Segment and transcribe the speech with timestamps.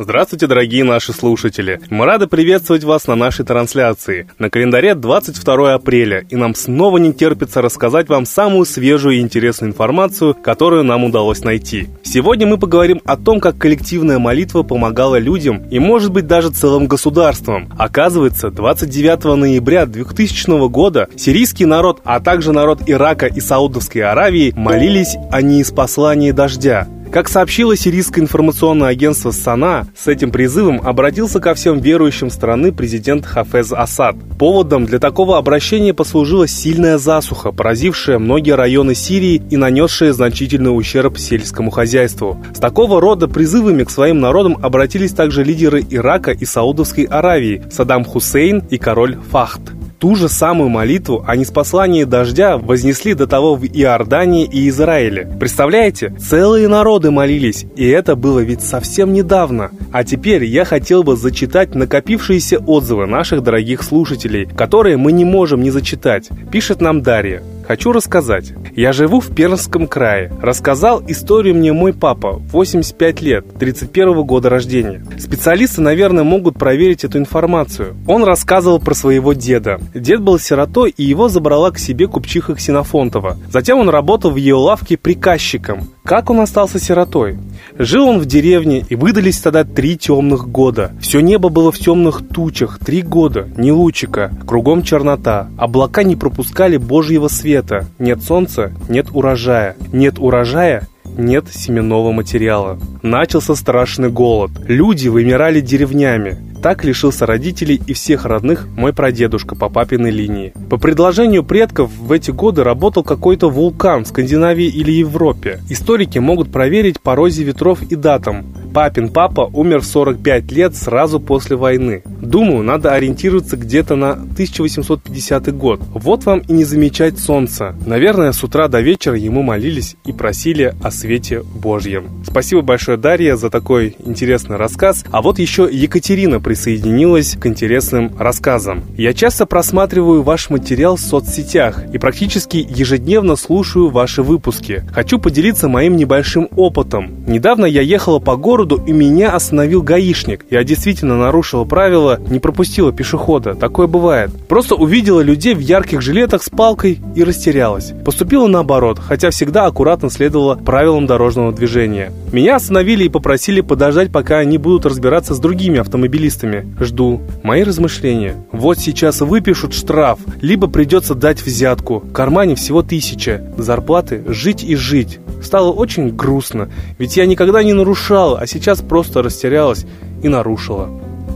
[0.00, 1.80] Здравствуйте, дорогие наши слушатели!
[1.90, 4.28] Мы рады приветствовать вас на нашей трансляции.
[4.38, 9.72] На календаре 22 апреля, и нам снова не терпится рассказать вам самую свежую и интересную
[9.72, 11.88] информацию, которую нам удалось найти.
[12.04, 16.86] Сегодня мы поговорим о том, как коллективная молитва помогала людям и, может быть, даже целым
[16.86, 17.68] государствам.
[17.76, 25.16] Оказывается, 29 ноября 2000 года сирийский народ, а также народ Ирака и Саудовской Аравии молились
[25.32, 26.86] о неиспослании дождя.
[27.10, 33.24] Как сообщило сирийское информационное агентство САНА, с этим призывом обратился ко всем верующим страны президент
[33.24, 34.16] Хафез Асад.
[34.38, 41.16] Поводом для такого обращения послужила сильная засуха, поразившая многие районы Сирии и нанесшая значительный ущерб
[41.18, 42.42] сельскому хозяйству.
[42.54, 48.04] С такого рода призывами к своим народам обратились также лидеры Ирака и Саудовской Аравии Саддам
[48.04, 49.77] Хусейн и король Фахд.
[49.98, 55.28] Ту же самую молитву о неспослании дождя вознесли до того в Иордании и Израиле.
[55.40, 56.14] Представляете?
[56.20, 59.72] Целые народы молились, и это было ведь совсем недавно.
[59.90, 65.62] А теперь я хотел бы зачитать накопившиеся отзывы наших дорогих слушателей, которые мы не можем
[65.62, 66.28] не зачитать.
[66.52, 67.42] Пишет нам Дарья.
[67.68, 68.54] Хочу рассказать.
[68.74, 70.32] Я живу в Пермском крае.
[70.40, 75.04] Рассказал историю мне мой папа, 85 лет, 31 года рождения.
[75.18, 77.94] Специалисты, наверное, могут проверить эту информацию.
[78.06, 79.78] Он рассказывал про своего деда.
[79.94, 83.36] Дед был сиротой, и его забрала к себе купчиха Ксенофонтова.
[83.52, 85.90] Затем он работал в ее лавке приказчиком.
[86.04, 87.38] Как он остался сиротой?
[87.78, 90.92] Жил он в деревне, и выдались тогда три темных года.
[91.02, 95.50] Все небо было в темных тучах, три года, ни лучика, кругом чернота.
[95.58, 97.57] Облака не пропускали божьего света.
[97.98, 99.76] Нет солнца, нет урожая.
[99.92, 102.78] Нет урожая, нет семенного материала.
[103.02, 104.50] Начался страшный голод.
[104.66, 106.38] Люди вымирали деревнями.
[106.62, 110.52] Так лишился родителей и всех родных мой прадедушка по папиной линии.
[110.68, 115.60] По предложению предков в эти годы работал какой-то вулкан в Скандинавии или Европе.
[115.68, 118.46] Историки могут проверить по розе ветров и датам.
[118.72, 122.02] Папин папа умер в 45 лет сразу после войны.
[122.20, 125.80] Думаю, надо ориентироваться где-то на 1850 год.
[125.92, 127.74] Вот вам и не замечать солнца.
[127.86, 132.08] Наверное, с утра до вечера ему молились и просили о свете Божьем.
[132.24, 135.04] Спасибо большое, Дарья, за такой интересный рассказ.
[135.10, 138.84] А вот еще Екатерина присоединилась к интересным рассказам.
[138.96, 144.84] Я часто просматриваю ваш материал в соцсетях и практически ежедневно слушаю ваши выпуски.
[144.92, 147.24] Хочу поделиться моим небольшим опытом.
[147.26, 150.44] Недавно я ехала по городу и меня остановил гаишник.
[150.50, 153.54] Я действительно нарушила правила не пропустила пешехода.
[153.54, 154.30] Такое бывает.
[154.48, 157.92] Просто увидела людей в ярких жилетах с палкой и растерялась.
[158.04, 162.12] Поступила наоборот, хотя всегда аккуратно следовала правилам дорожного движения.
[162.32, 166.66] Меня остановили и попросили подождать, пока они будут разбираться с другими автомобилистами.
[166.80, 167.20] Жду.
[167.42, 168.36] Мои размышления.
[168.52, 172.00] Вот сейчас выпишут штраф, либо придется дать взятку.
[172.00, 173.42] В кармане всего тысяча.
[173.56, 175.20] Зарплаты жить и жить.
[175.42, 179.86] Стало очень грустно, ведь я никогда не нарушала, а сейчас просто растерялась
[180.22, 180.88] и нарушила.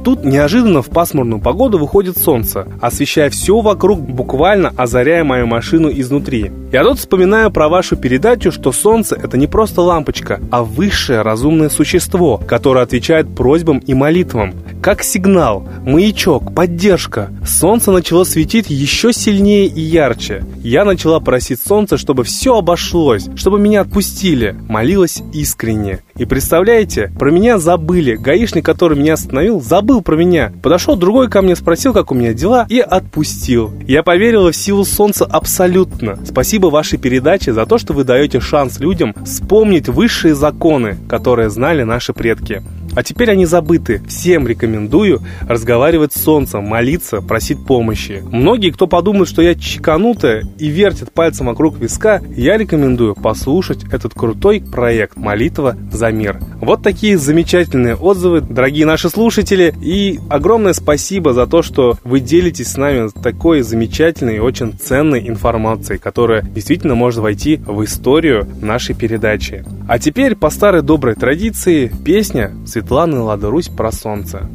[0.05, 6.51] Тут неожиданно в пасмурную погоду выходит солнце, освещая все вокруг, буквально озаряя мою машину изнутри.
[6.73, 11.69] Я тут вспоминаю про вашу передачу, что солнце это не просто лампочка, а высшее разумное
[11.69, 14.55] существо, которое отвечает просьбам и молитвам.
[14.83, 17.31] Как сигнал, маячок, поддержка.
[17.47, 20.45] Солнце начало светить еще сильнее и ярче.
[20.59, 24.57] Я начала просить солнце, чтобы все обошлось, чтобы меня отпустили.
[24.69, 26.01] Молилась искренне.
[26.17, 28.17] И представляете, про меня забыли.
[28.17, 30.53] Гаишник, который меня остановил, забыл про меня.
[30.65, 33.73] Подошел другой ко мне, спросил, как у меня дела, и отпустил.
[33.87, 36.19] Я поверила в силу солнца абсолютно.
[36.27, 41.85] Спасибо вашей передаче за то, что вы даете шанс людям вспомнить высшие законы, которые знали
[41.85, 42.65] наши предки.
[42.95, 44.03] А теперь они забыты.
[44.07, 48.23] Всем рекомендую разговаривать с солнцем, молиться, просить помощи.
[48.31, 54.15] Многие, кто подумает, что я чеканутая и вертит пальцем вокруг виска, я рекомендую послушать этот
[54.15, 56.39] крутой проект «Молитва за мир».
[56.61, 59.75] Вот такие замечательные отзывы, дорогие наши слушатели.
[59.83, 65.29] И огромное спасибо за то, что вы делитесь с нами такой замечательной и очень ценной
[65.29, 69.65] информацией, которая действительно может войти в историю нашей передачи.
[69.89, 74.49] А теперь, по старой доброй традиции, песня Светланы Лада Русь про солнце.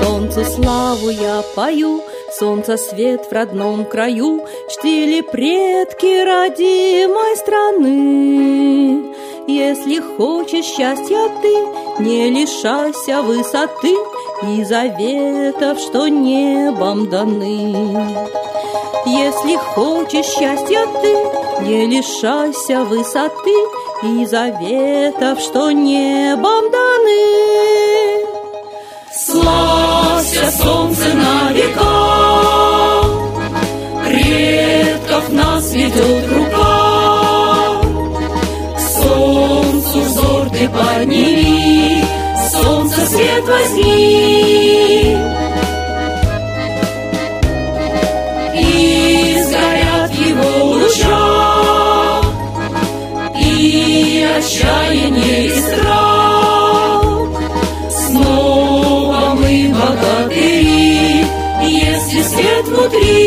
[0.00, 2.02] Солнцу славу я пою,
[2.38, 9.14] Солнца свет в родном краю Чтили предки родимой страны.
[9.46, 13.94] Если хочешь счастья ты, не лишайся высоты
[14.48, 17.72] И заветов, что небом даны.
[19.06, 21.14] Если хочешь счастья ты,
[21.64, 23.54] не лишайся высоты
[24.02, 28.24] и заветов, что небом даны.
[29.12, 31.23] Славься, солнце на
[36.04, 37.80] ведет рука.
[38.76, 42.04] К солнцу взор ты подними,
[42.50, 45.16] солнце свет возьми.
[48.56, 52.20] И сгорят его луча,
[53.38, 57.02] и отчаяние и страх.
[57.90, 61.24] Снова мы богатыри,
[61.62, 63.23] если свет внутри.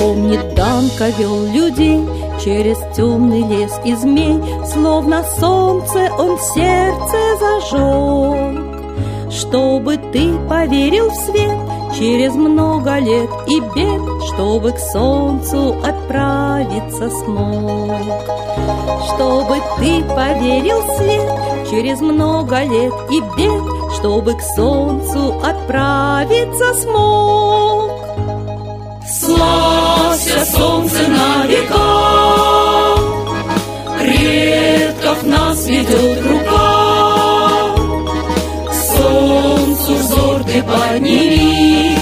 [0.00, 2.06] Помнит Данка вел людей
[2.44, 4.40] Через темный лес и змей.
[4.72, 11.58] Словно солнце он сердце зажег Чтобы ты поверил в свет
[11.98, 17.90] Через много лет и бед Чтобы к солнцу отправиться смог.
[19.06, 21.30] Чтобы ты поверил в свет
[21.70, 27.77] Через много лет и бед Чтобы к солнцу отправиться смог
[29.28, 32.96] Славься, солнце на века,
[34.00, 37.74] Предков нас ведет рука.
[38.68, 41.94] К солнцу взор ты подними,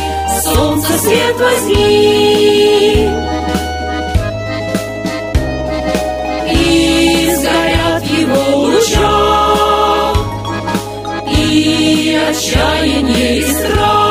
[0.45, 3.09] Солнце свет возьми.
[6.53, 9.15] И сгорят его луча,
[11.33, 14.06] И отчаяние и страх.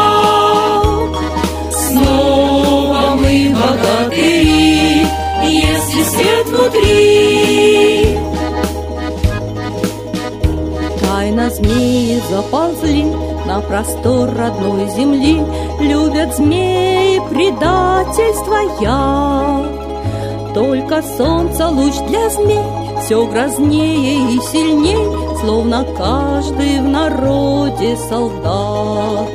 [12.30, 13.04] Заползли
[13.46, 15.44] на простор родной земли,
[15.80, 20.54] Любят змеи предательство яд.
[20.54, 29.30] Только солнце луч для змей все грознее и сильней, Словно каждый в народе солдат.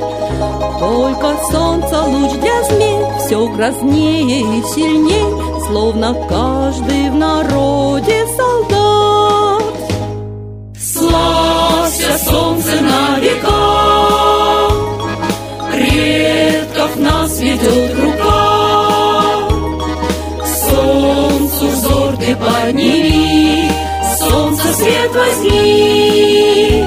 [0.79, 8.40] Только солнце луч для змей все грознее и сильней, Словно каждый в народе солдат.
[12.51, 14.67] Солнце на века,
[15.71, 19.47] Предков нас ведет рука.
[20.41, 23.71] К солнцу взор ты подними,
[24.19, 26.83] Солнце свет возьми.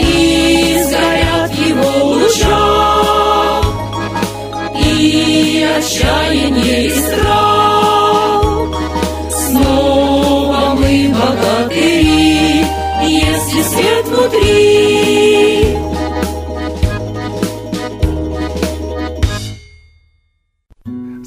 [0.00, 3.60] И сгорят его луча,
[4.80, 7.43] И отчаяние и страх.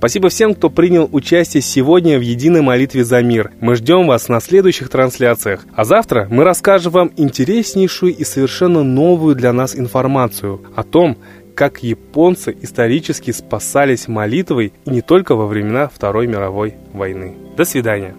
[0.00, 3.50] Спасибо всем, кто принял участие сегодня в единой молитве за мир.
[3.60, 5.66] Мы ждем вас на следующих трансляциях.
[5.74, 11.18] А завтра мы расскажем вам интереснейшую и совершенно новую для нас информацию о том,
[11.54, 17.34] как японцы исторически спасались молитвой и не только во времена Второй мировой войны.
[17.58, 18.14] До свидания.